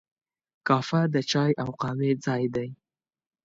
کافه 0.67 1.01
د 1.13 1.15
چای 1.31 1.51
او 1.63 1.69
قهوې 1.81 2.11
ځای 2.25 2.43
دی. 2.55 2.69